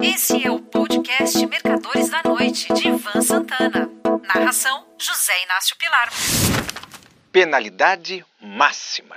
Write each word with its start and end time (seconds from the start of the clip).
Esse 0.00 0.46
é 0.46 0.50
o 0.50 0.60
podcast 0.60 1.44
Mercadores 1.44 2.08
da 2.08 2.22
Noite, 2.22 2.72
de 2.72 2.86
Ivan 2.86 3.20
Santana. 3.20 3.90
Narração: 4.32 4.84
José 4.96 5.32
Inácio 5.44 5.76
Pilar. 5.76 6.08
Penalidade 7.32 8.24
máxima. 8.40 9.16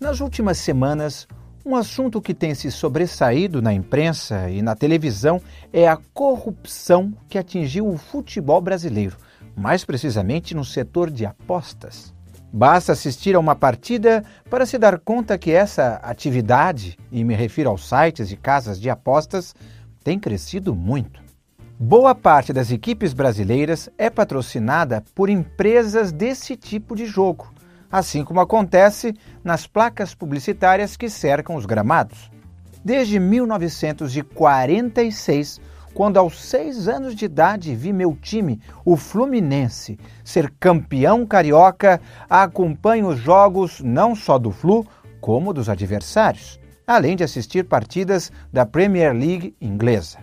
Nas 0.00 0.20
últimas 0.20 0.56
semanas, 0.56 1.28
um 1.64 1.76
assunto 1.76 2.22
que 2.22 2.32
tem 2.32 2.54
se 2.54 2.70
sobressaído 2.70 3.60
na 3.60 3.74
imprensa 3.74 4.48
e 4.48 4.62
na 4.62 4.74
televisão 4.74 5.42
é 5.70 5.86
a 5.86 5.98
corrupção 6.14 7.12
que 7.28 7.36
atingiu 7.36 7.86
o 7.86 7.98
futebol 7.98 8.62
brasileiro, 8.62 9.18
mais 9.54 9.84
precisamente 9.84 10.54
no 10.54 10.64
setor 10.64 11.10
de 11.10 11.26
apostas. 11.26 12.14
Basta 12.52 12.92
assistir 12.92 13.34
a 13.34 13.38
uma 13.38 13.54
partida 13.54 14.24
para 14.48 14.64
se 14.64 14.78
dar 14.78 14.98
conta 14.98 15.36
que 15.36 15.50
essa 15.50 16.00
atividade, 16.02 16.98
e 17.12 17.22
me 17.22 17.34
refiro 17.34 17.70
aos 17.70 17.88
sites 17.88 18.32
e 18.32 18.36
casas 18.36 18.80
de 18.80 18.88
apostas, 18.88 19.54
tem 20.02 20.18
crescido 20.18 20.74
muito. 20.74 21.20
Boa 21.78 22.14
parte 22.14 22.52
das 22.52 22.70
equipes 22.70 23.12
brasileiras 23.12 23.88
é 23.96 24.10
patrocinada 24.10 25.04
por 25.14 25.28
empresas 25.28 26.10
desse 26.10 26.56
tipo 26.56 26.96
de 26.96 27.06
jogo 27.06 27.52
assim 27.90 28.22
como 28.24 28.40
acontece 28.40 29.14
nas 29.42 29.66
placas 29.66 30.14
publicitárias 30.14 30.96
que 30.96 31.10
cercam 31.10 31.56
os 31.56 31.66
gramados. 31.66 32.30
Desde 32.84 33.18
1946, 33.18 35.60
quando 35.94 36.16
aos 36.16 36.40
seis 36.40 36.88
anos 36.88 37.14
de 37.14 37.24
idade 37.24 37.74
vi 37.74 37.92
meu 37.92 38.16
time, 38.20 38.60
o 38.84 38.96
Fluminense, 38.96 39.98
ser 40.24 40.52
campeão 40.58 41.26
carioca, 41.26 42.00
acompanho 42.28 43.08
os 43.08 43.18
jogos 43.18 43.80
não 43.80 44.14
só 44.14 44.38
do 44.38 44.50
Flu, 44.50 44.86
como 45.20 45.52
dos 45.52 45.68
adversários, 45.68 46.58
além 46.86 47.16
de 47.16 47.24
assistir 47.24 47.64
partidas 47.64 48.30
da 48.52 48.64
Premier 48.64 49.12
League 49.12 49.54
inglesa. 49.60 50.18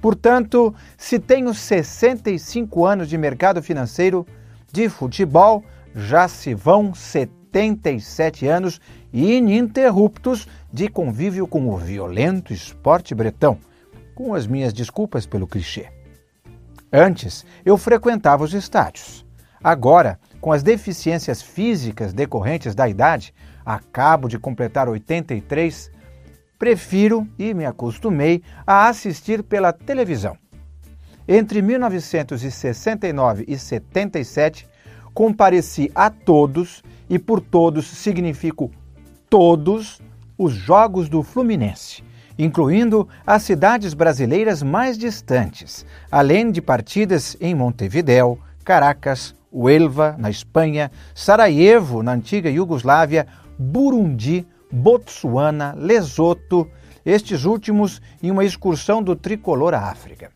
Portanto, 0.00 0.74
se 0.96 1.18
tenho 1.18 1.54
65 1.54 2.84
anos 2.84 3.08
de 3.08 3.16
mercado 3.16 3.62
financeiro, 3.62 4.26
de 4.72 4.88
futebol, 4.88 5.62
já 5.94 6.26
se 6.26 6.54
vão 6.54 6.94
77 6.94 8.46
anos 8.46 8.80
ininterruptos 9.12 10.48
de 10.72 10.88
convívio 10.88 11.46
com 11.46 11.68
o 11.68 11.76
violento 11.76 12.52
esporte 12.52 13.14
bretão, 13.14 13.58
com 14.14 14.34
as 14.34 14.46
minhas 14.46 14.72
desculpas 14.72 15.26
pelo 15.26 15.46
clichê. 15.46 15.88
Antes, 16.92 17.44
eu 17.64 17.78
frequentava 17.78 18.44
os 18.44 18.52
estádios. 18.52 19.24
Agora, 19.62 20.18
com 20.40 20.52
as 20.52 20.62
deficiências 20.62 21.40
físicas 21.40 22.12
decorrentes 22.12 22.74
da 22.74 22.88
idade, 22.88 23.32
acabo 23.64 24.28
de 24.28 24.38
completar 24.38 24.88
83, 24.88 25.90
prefiro 26.58 27.26
e 27.38 27.54
me 27.54 27.64
acostumei 27.64 28.42
a 28.66 28.88
assistir 28.88 29.42
pela 29.42 29.72
televisão. 29.72 30.36
Entre 31.26 31.62
1969 31.62 33.44
e 33.46 33.56
77, 33.56 34.68
compareci 35.14 35.90
a 35.94 36.10
todos, 36.10 36.82
e 37.08 37.18
por 37.18 37.40
todos 37.40 37.86
significo 37.86 38.70
todos, 39.30 40.00
os 40.36 40.52
jogos 40.52 41.08
do 41.08 41.22
Fluminense, 41.22 42.02
incluindo 42.44 43.08
as 43.24 43.42
cidades 43.44 43.94
brasileiras 43.94 44.62
mais 44.62 44.98
distantes, 44.98 45.86
além 46.10 46.50
de 46.50 46.60
partidas 46.60 47.36
em 47.40 47.54
Montevidéu, 47.54 48.36
Caracas, 48.64 49.32
Huelva, 49.52 50.16
na 50.18 50.28
Espanha, 50.28 50.90
Sarajevo, 51.14 52.02
na 52.02 52.12
antiga 52.12 52.50
Iugoslávia, 52.50 53.28
Burundi, 53.56 54.44
Botsuana, 54.72 55.74
Lesoto, 55.76 56.68
estes 57.06 57.44
últimos 57.44 58.02
em 58.20 58.30
uma 58.30 58.44
excursão 58.44 59.00
do 59.02 59.14
tricolor 59.14 59.72
à 59.74 59.90
África. 59.90 60.32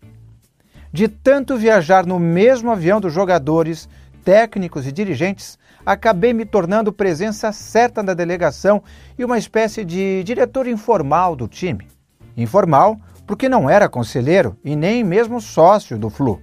De 0.92 1.08
tanto 1.08 1.56
viajar 1.56 2.06
no 2.06 2.20
mesmo 2.20 2.70
avião 2.70 3.00
dos 3.00 3.12
jogadores, 3.12 3.88
técnicos 4.24 4.86
e 4.86 4.92
dirigentes, 4.92 5.58
acabei 5.84 6.32
me 6.32 6.44
tornando 6.44 6.92
presença 6.92 7.50
certa 7.52 8.02
da 8.02 8.14
delegação 8.14 8.82
e 9.18 9.24
uma 9.24 9.38
espécie 9.38 9.84
de 9.84 10.22
diretor 10.24 10.68
informal 10.68 11.34
do 11.34 11.48
time. 11.48 11.95
Informal 12.36 12.98
porque 13.26 13.48
não 13.48 13.68
era 13.68 13.88
conselheiro 13.88 14.56
e 14.64 14.76
nem 14.76 15.02
mesmo 15.02 15.40
sócio 15.40 15.98
do 15.98 16.08
Flu. 16.08 16.40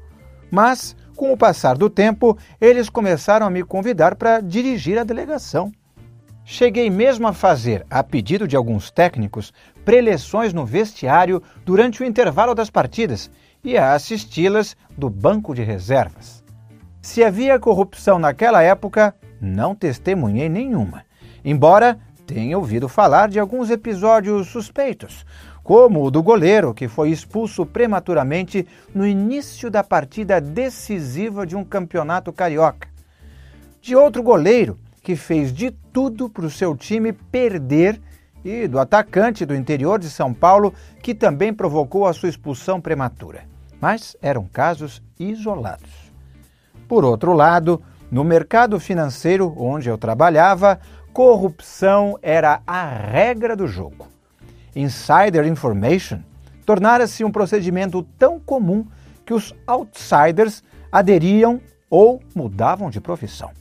Mas, 0.52 0.96
com 1.16 1.32
o 1.32 1.38
passar 1.38 1.78
do 1.78 1.90
tempo, 1.90 2.38
eles 2.60 2.90
começaram 2.90 3.46
a 3.46 3.50
me 3.50 3.64
convidar 3.64 4.16
para 4.16 4.42
dirigir 4.42 4.98
a 4.98 5.04
delegação. 5.04 5.72
Cheguei 6.46 6.90
mesmo 6.90 7.26
a 7.26 7.34
fazer, 7.34 7.86
a 7.90 8.04
pedido 8.04 8.48
de 8.48 8.56
alguns 8.56 8.92
técnicos, 8.92 9.54
preleções 9.86 10.54
no 10.54 10.66
vestiário 10.66 11.42
durante 11.64 12.04
o 12.04 12.06
intervalo 12.06 12.54
das 12.54 12.70
partidas 12.70 13.32
e 13.64 13.78
a 13.78 13.94
assisti-las 13.94 14.76
do 14.98 15.10
banco 15.10 15.56
de 15.56 15.64
reservas. 15.64 16.44
Se 17.02 17.24
havia 17.24 17.60
corrupção 17.60 18.20
naquela 18.20 18.62
época, 18.62 19.16
não 19.40 19.74
testemunhei 19.74 20.50
nenhuma, 20.50 21.04
embora 21.46 21.98
tenha 22.26 22.58
ouvido 22.58 22.88
falar 22.88 23.30
de 23.30 23.40
alguns 23.40 23.70
episódios 23.70 24.48
suspeitos, 24.48 25.26
como 25.64 26.04
o 26.04 26.12
do 26.12 26.22
goleiro 26.22 26.74
que 26.74 26.88
foi 26.88 27.10
expulso 27.10 27.66
prematuramente 27.66 28.68
no 28.94 29.06
início 29.06 29.70
da 29.70 29.84
partida 29.84 30.42
decisiva 30.42 31.46
de 31.46 31.56
um 31.56 31.64
campeonato 31.64 32.34
carioca, 32.34 32.88
de 33.82 33.96
outro 33.96 34.22
goleiro 34.22 34.78
que 35.02 35.16
fez 35.16 35.54
de 35.54 35.72
tudo 35.72 36.30
para 36.30 36.46
o 36.46 36.50
seu 36.50 36.76
time 36.76 37.14
perder 37.14 38.00
e 38.44 38.68
do 38.68 38.80
atacante 38.80 39.46
do 39.46 39.56
interior 39.56 40.00
de 40.00 40.10
São 40.10 40.34
Paulo 40.34 40.74
que 41.02 41.14
também 41.14 41.54
provocou 41.54 42.06
a 42.06 42.14
sua 42.14 42.30
expulsão 42.30 42.80
prematura. 42.82 43.44
Mas 43.80 44.16
eram 44.22 44.46
casos 44.46 45.02
isolados. 45.20 46.12
Por 46.88 47.04
outro 47.04 47.34
lado, 47.34 47.82
no 48.10 48.24
mercado 48.24 48.80
financeiro 48.80 49.54
onde 49.58 49.90
eu 49.90 49.98
trabalhava, 49.98 50.80
corrupção 51.14 52.18
era 52.22 52.62
a 52.66 52.86
regra 52.86 53.56
do 53.56 53.68
jogo. 53.68 54.08
Insider 54.76 55.46
information 55.46 56.20
tornara-se 56.66 57.24
um 57.24 57.32
procedimento 57.32 58.02
tão 58.18 58.40
comum 58.40 58.86
que 59.26 59.34
os 59.34 59.54
outsiders 59.68 60.64
aderiam 60.92 61.62
ou 61.90 62.20
mudavam 62.36 62.90
de 62.90 63.00
profissão. 63.00 63.52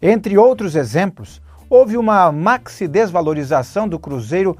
Entre 0.00 0.38
outros 0.38 0.76
exemplos, 0.76 1.42
houve 1.68 1.96
uma 1.96 2.30
maxi 2.30 2.86
desvalorização 2.86 3.88
do 3.88 3.98
cruzeiro 3.98 4.56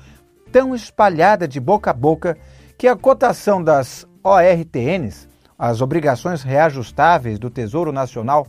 tão 0.51 0.75
espalhada 0.75 1.47
de 1.47 1.61
boca 1.61 1.91
a 1.91 1.95
boca 1.95 2.37
que 2.77 2.89
a 2.89 2.97
cotação 2.97 3.63
das 3.63 4.07
ORTNs 4.23 5.29
as 5.57 5.81
obrigações 5.81 6.43
reajustáveis 6.43 7.39
do 7.39 7.49
Tesouro 7.49 7.93
Nacional 7.93 8.47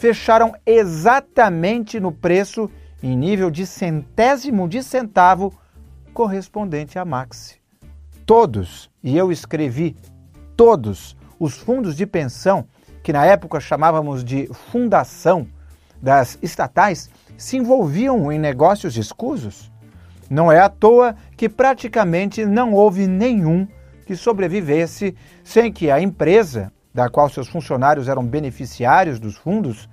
fecharam 0.00 0.54
exatamente 0.64 2.00
no 2.00 2.10
preço 2.10 2.70
em 3.02 3.14
nível 3.14 3.50
de 3.50 3.66
centésimo 3.66 4.66
de 4.66 4.82
centavo 4.82 5.52
correspondente 6.14 6.98
à 6.98 7.04
Maxi. 7.04 7.56
Todos, 8.24 8.90
e 9.04 9.14
eu 9.14 9.30
escrevi 9.30 9.94
todos, 10.56 11.14
os 11.38 11.58
fundos 11.58 11.94
de 11.94 12.06
pensão, 12.06 12.66
que 13.02 13.12
na 13.12 13.26
época 13.26 13.60
chamávamos 13.60 14.24
de 14.24 14.48
fundação 14.70 15.46
das 16.00 16.38
estatais, 16.40 17.10
se 17.36 17.58
envolviam 17.58 18.32
em 18.32 18.38
negócios 18.38 18.96
escusos. 18.96 19.70
Não 20.30 20.50
é 20.50 20.60
à 20.60 20.70
toa 20.70 21.14
que 21.36 21.46
praticamente 21.46 22.46
não 22.46 22.72
houve 22.72 23.06
nenhum 23.06 23.68
que 24.06 24.16
sobrevivesse 24.16 25.14
sem 25.44 25.70
que 25.70 25.90
a 25.90 26.00
empresa, 26.00 26.72
da 26.92 27.08
qual 27.08 27.28
seus 27.28 27.48
funcionários 27.48 28.08
eram 28.08 28.24
beneficiários 28.24 29.18
dos 29.18 29.36
fundos, 29.36 29.88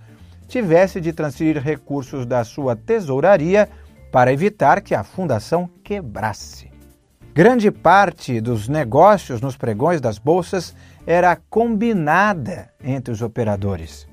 tivesse 0.47 0.99
de 0.99 1.13
transferir 1.13 1.61
recursos 1.61 2.25
da 2.25 2.43
sua 2.43 2.75
tesouraria 2.75 3.69
para 4.11 4.31
evitar 4.31 4.81
que 4.81 4.95
a 4.95 5.03
fundação 5.03 5.69
quebrasse. 5.83 6.71
Grande 7.33 7.69
parte 7.69 8.41
dos 8.41 8.67
negócios 8.67 9.41
nos 9.41 9.55
pregões 9.55 10.01
das 10.01 10.17
bolsas 10.17 10.75
era 11.05 11.37
combinada 11.49 12.69
entre 12.83 13.13
os 13.13 13.21
operadores. 13.21 14.07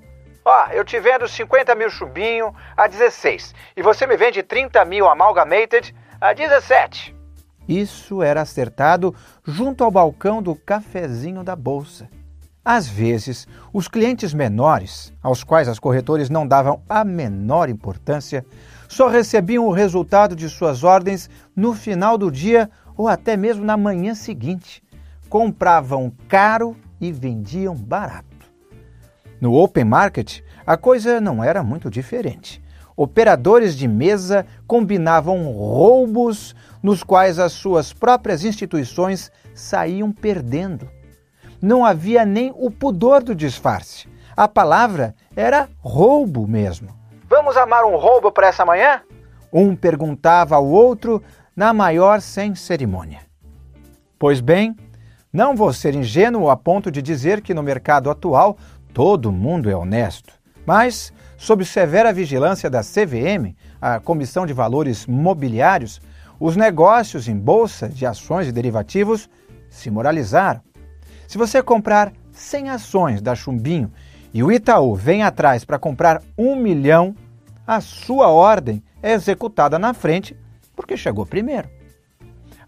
Ó, 0.45 0.51
oh, 0.51 0.73
eu 0.73 0.85
te 0.85 1.01
vendo 1.01 1.27
50 1.27 1.75
mil 1.75 1.89
chubinho 1.89 2.55
a 2.77 2.87
16 2.87 3.55
e 3.75 3.83
você 3.83 4.07
me 4.07 4.15
vende 4.15 4.43
30 4.43 4.85
mil 4.85 5.09
amalgamated 5.09 5.95
a 6.21 6.35
17. 6.35 7.17
Isso 7.67 8.23
era 8.23 8.43
acertado 8.43 9.15
junto 9.43 9.83
ao 9.83 9.91
balcão 9.91 10.43
do 10.43 10.55
cafezinho 10.55 11.43
da 11.43 11.57
bolsa. 11.57 12.11
Às 12.65 12.89
vezes, 12.89 13.47
os 13.75 13.89
clientes 13.89 14.33
menores, 14.33 15.13
aos 15.23 15.45
quais 15.45 15.69
as 15.69 15.79
corretores 15.79 16.31
não 16.31 16.49
davam 16.49 16.81
a 16.89 17.05
menor 17.05 17.69
importância, 17.69 18.43
só 18.89 19.07
recebiam 19.09 19.67
o 19.67 19.73
resultado 19.73 20.35
de 20.35 20.49
suas 20.49 20.83
ordens 20.83 21.29
no 21.55 21.75
final 21.75 22.17
do 22.17 22.31
dia 22.31 22.71
ou 22.97 23.07
até 23.07 23.37
mesmo 23.37 23.65
na 23.65 23.77
manhã 23.77 24.15
seguinte. 24.15 24.83
Compravam 25.29 26.11
caro 26.27 26.75
e 26.99 27.13
vendiam 27.13 27.75
barato. 27.75 28.25
No 29.41 29.53
open 29.53 29.85
market, 29.85 30.41
a 30.67 30.77
coisa 30.77 31.21
não 31.21 31.45
era 31.45 31.63
muito 31.63 31.91
diferente. 31.91 32.63
operadores 32.97 33.77
de 33.77 33.89
mesa 33.89 34.47
combinavam 34.67 35.51
roubos 35.51 36.55
nos 36.83 37.03
quais 37.03 37.39
as 37.39 37.53
suas 37.53 37.93
próprias 37.93 38.45
instituições 38.45 39.33
saíam 39.53 40.13
perdendo. 40.13 40.89
Não 41.65 41.83
havia 41.83 42.27
nem 42.27 42.53
o 42.55 42.71
pudor 42.71 43.23
do 43.23 43.35
disfarce. 43.35 44.07
A 44.37 44.47
palavra 44.47 45.15
era 45.35 45.67
roubo 45.79 46.47
mesmo. 46.47 46.91
Vamos 47.27 47.57
amar 47.57 47.87
um 47.87 47.97
roubo 47.97 48.31
para 48.31 48.49
essa 48.49 48.67
manhã? 48.67 49.01
Um 49.51 49.75
perguntava 49.75 50.57
ao 50.57 50.67
outro 50.67 51.23
na 51.57 51.73
maior 51.73 52.21
sem 52.21 52.55
cerimônia. 52.55 53.21
Pois 54.19 54.43
bem, 54.43 54.77
não 55.33 55.57
vou 55.57 55.73
ser 55.73 55.95
ingênuo 55.95 56.51
a 56.51 56.57
ponto 56.57 56.91
de 56.91 57.01
dizer 57.01 57.41
que 57.41 57.55
no 57.55 57.63
mercado 57.63 58.11
atual 58.11 58.59
todo 58.93 59.33
mundo 59.33 59.71
é 59.71 59.75
honesto, 59.75 60.35
mas, 60.67 61.15
sob 61.39 61.65
severa 61.65 62.13
vigilância 62.13 62.69
da 62.69 62.83
CVM, 62.83 63.57
a 63.81 63.99
Comissão 64.01 64.45
de 64.45 64.53
Valores 64.53 65.07
Mobiliários, 65.07 65.99
os 66.39 66.57
negócios 66.57 67.27
em 67.27 67.39
bolsa 67.39 67.89
de 67.89 68.05
ações 68.05 68.49
e 68.49 68.53
derivativos 68.53 69.31
se 69.71 69.91
moralizaram. 69.91 70.61
Se 71.35 71.39
você 71.39 71.61
comprar 71.61 72.13
100 72.31 72.71
ações 72.71 73.21
da 73.21 73.35
Chumbinho 73.35 73.93
e 74.33 74.41
o 74.45 74.53
Itaú 74.53 74.95
vem 74.95 75.25
atrás 75.25 75.65
para 75.65 75.81
comprar 75.81 76.23
um 76.39 76.55
milhão, 76.55 77.13
a 77.67 77.81
sua 77.81 78.29
ordem 78.29 78.81
é 79.03 79.15
executada 79.15 79.77
na 79.77 79.93
frente 79.93 80.37
porque 80.77 80.97
chegou 80.97 81.27
primeiro. 81.27 81.69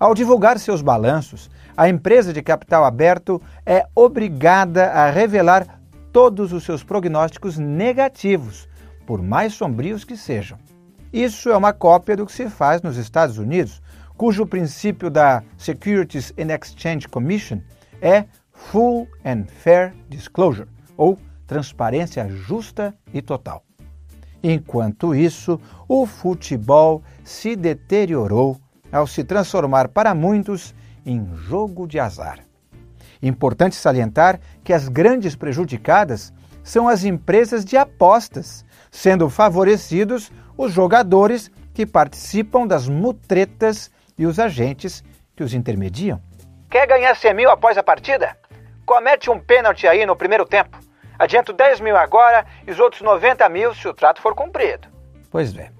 Ao 0.00 0.12
divulgar 0.14 0.58
seus 0.58 0.82
balanços, 0.82 1.48
a 1.76 1.88
empresa 1.88 2.32
de 2.32 2.42
capital 2.42 2.84
aberto 2.84 3.40
é 3.64 3.86
obrigada 3.94 4.86
a 4.86 5.12
revelar 5.12 5.80
todos 6.12 6.52
os 6.52 6.64
seus 6.64 6.82
prognósticos 6.82 7.56
negativos, 7.56 8.68
por 9.06 9.22
mais 9.22 9.52
sombrios 9.52 10.02
que 10.02 10.16
sejam. 10.16 10.58
Isso 11.12 11.50
é 11.50 11.56
uma 11.56 11.72
cópia 11.72 12.16
do 12.16 12.26
que 12.26 12.32
se 12.32 12.50
faz 12.50 12.82
nos 12.82 12.96
Estados 12.96 13.38
Unidos, 13.38 13.80
cujo 14.16 14.44
princípio 14.44 15.08
da 15.08 15.44
Securities 15.56 16.34
and 16.36 16.52
Exchange 16.52 17.06
Commission 17.06 17.60
é 18.02 18.24
Full 18.56 19.08
and 19.24 19.44
Fair 19.46 19.94
Disclosure, 20.08 20.68
ou 20.96 21.18
transparência 21.46 22.28
justa 22.28 22.94
e 23.14 23.22
total. 23.22 23.62
Enquanto 24.42 25.14
isso, 25.14 25.60
o 25.88 26.06
futebol 26.06 27.02
se 27.24 27.54
deteriorou 27.56 28.60
ao 28.92 29.06
se 29.06 29.24
transformar 29.24 29.88
para 29.88 30.14
muitos 30.14 30.74
em 31.04 31.28
jogo 31.34 31.86
de 31.86 31.98
azar. 31.98 32.40
Importante 33.22 33.76
salientar 33.76 34.40
que 34.62 34.72
as 34.72 34.88
grandes 34.88 35.34
prejudicadas 35.34 36.32
são 36.62 36.88
as 36.88 37.04
empresas 37.04 37.64
de 37.64 37.76
apostas, 37.76 38.64
sendo 38.90 39.28
favorecidos 39.30 40.32
os 40.56 40.72
jogadores 40.72 41.50
que 41.72 41.86
participam 41.86 42.66
das 42.66 42.88
mutretas 42.88 43.90
e 44.18 44.26
os 44.26 44.38
agentes 44.38 45.04
que 45.34 45.44
os 45.44 45.54
intermediam. 45.54 46.20
Quer 46.70 46.86
ganhar 46.86 47.14
100 47.14 47.34
mil 47.34 47.50
após 47.50 47.78
a 47.78 47.82
partida? 47.82 48.36
Comete 48.86 49.28
um 49.28 49.40
pênalti 49.40 49.88
aí 49.88 50.06
no 50.06 50.14
primeiro 50.14 50.46
tempo. 50.46 50.78
Adianto 51.18 51.52
10 51.52 51.80
mil 51.80 51.96
agora 51.96 52.46
e 52.64 52.70
os 52.70 52.78
outros 52.78 53.02
90 53.02 53.48
mil 53.48 53.74
se 53.74 53.88
o 53.88 53.92
trato 53.92 54.22
for 54.22 54.32
cumprido. 54.32 54.86
Pois 55.28 55.56
é. 55.56 55.70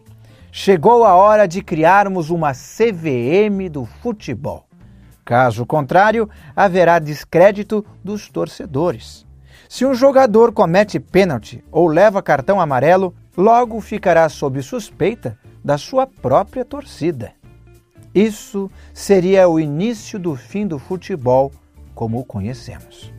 Chegou 0.50 1.04
a 1.04 1.14
hora 1.14 1.46
de 1.46 1.62
criarmos 1.62 2.30
uma 2.30 2.52
CVM 2.52 3.70
do 3.70 3.84
futebol. 3.84 4.66
Caso 5.24 5.64
contrário, 5.64 6.28
haverá 6.54 6.98
descrédito 6.98 7.86
dos 8.02 8.28
torcedores. 8.28 9.24
Se 9.68 9.84
um 9.84 9.94
jogador 9.94 10.52
comete 10.52 10.98
pênalti 10.98 11.62
ou 11.70 11.86
leva 11.86 12.22
cartão 12.22 12.60
amarelo, 12.60 13.14
logo 13.36 13.80
ficará 13.80 14.28
sob 14.28 14.60
suspeita 14.62 15.38
da 15.64 15.78
sua 15.78 16.08
própria 16.08 16.64
torcida. 16.64 17.34
Isso 18.12 18.70
seria 18.92 19.48
o 19.48 19.60
início 19.60 20.18
do 20.18 20.34
fim 20.34 20.66
do 20.66 20.78
futebol 20.78 21.52
como 21.96 22.20
o 22.20 22.24
conhecemos. 22.24 23.10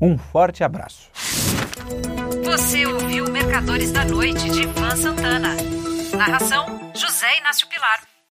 Um 0.00 0.16
forte 0.16 0.64
abraço. 0.64 1.10
Você 2.44 2.86
ouviu 2.86 3.28
Mercadores 3.30 3.92
da 3.92 4.04
Noite 4.04 4.48
de 4.48 4.62
Ivan 4.62 4.96
Santana. 4.96 5.54
Narração: 6.16 6.92
José 6.94 7.36
Inácio 7.38 7.68
Pilar. 7.68 7.99